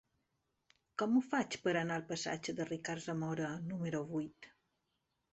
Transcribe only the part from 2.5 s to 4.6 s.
de Ricard Zamora número vuit?